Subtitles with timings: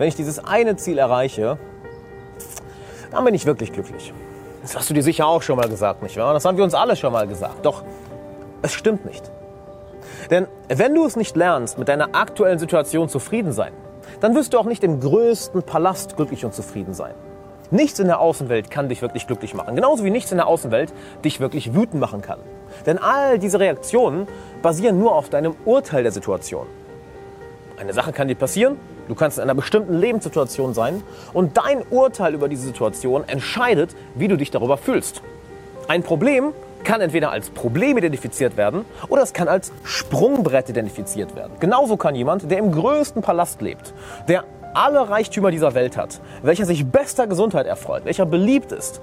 [0.00, 1.58] Wenn ich dieses eine Ziel erreiche,
[3.10, 4.14] dann bin ich wirklich glücklich.
[4.62, 6.34] Das hast du dir sicher auch schon mal gesagt, nicht wahr?
[6.34, 7.66] Das haben wir uns alle schon mal gesagt.
[7.66, 7.82] Doch
[8.62, 9.28] es stimmt nicht.
[10.30, 13.72] Denn wenn du es nicht lernst, mit deiner aktuellen Situation zufrieden sein,
[14.20, 17.14] dann wirst du auch nicht im größten Palast glücklich und zufrieden sein.
[17.72, 19.74] Nichts in der Außenwelt kann dich wirklich glücklich machen.
[19.74, 20.94] Genauso wie nichts in der Außenwelt
[21.24, 22.38] dich wirklich wütend machen kann.
[22.86, 24.28] Denn all diese Reaktionen
[24.62, 26.68] basieren nur auf deinem Urteil der Situation.
[27.76, 28.78] Eine Sache kann dir passieren,
[29.08, 31.02] du kannst in einer bestimmten Lebenssituation sein
[31.32, 35.22] und dein Urteil über diese Situation entscheidet, wie du dich darüber fühlst.
[35.88, 36.52] Ein Problem
[36.84, 41.52] kann entweder als Problem identifiziert werden oder es kann als Sprungbrett identifiziert werden.
[41.60, 43.92] Genauso kann jemand, der im größten Palast lebt,
[44.28, 44.44] der
[44.74, 49.00] alle Reichtümer dieser Welt hat, welcher sich bester Gesundheit erfreut, welcher beliebt ist,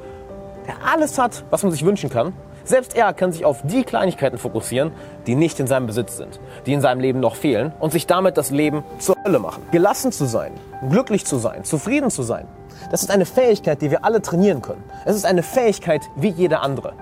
[0.67, 2.33] der alles hat, was man sich wünschen kann,
[2.65, 4.91] selbst er kann sich auf die Kleinigkeiten fokussieren,
[5.27, 8.37] die nicht in seinem Besitz sind, die in seinem Leben noch fehlen und sich damit
[8.37, 9.63] das Leben zur Hölle machen.
[9.71, 10.51] Gelassen zu sein,
[10.89, 12.47] glücklich zu sein, zufrieden zu sein,
[12.91, 14.83] das ist eine Fähigkeit, die wir alle trainieren können.
[15.05, 16.93] Es ist eine Fähigkeit wie jede andere.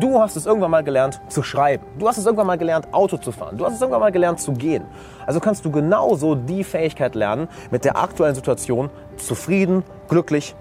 [0.00, 1.84] Du hast es irgendwann mal gelernt zu schreiben.
[1.98, 3.58] Du hast es irgendwann mal gelernt, Auto zu fahren.
[3.58, 4.84] Du hast es irgendwann mal gelernt zu gehen.
[5.26, 10.54] Also kannst du genauso die Fähigkeit lernen, mit der aktuellen Situation zufrieden, glücklich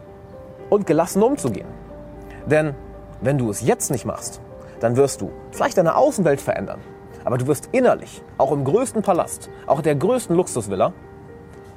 [0.70, 1.68] und gelassen umzugehen.
[2.46, 2.76] Denn
[3.22, 4.42] wenn du es jetzt nicht machst,
[4.80, 6.80] dann wirst du vielleicht deine Außenwelt verändern.
[7.24, 10.92] Aber du wirst innerlich, auch im größten Palast, auch der größten Luxusvilla,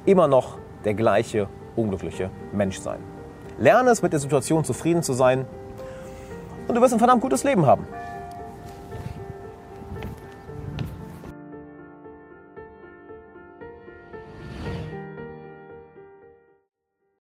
[0.05, 2.99] immer noch der gleiche unglückliche Mensch sein.
[3.59, 5.45] Lerne es, mit der Situation zufrieden zu sein
[6.67, 7.87] und du wirst ein verdammt gutes Leben haben.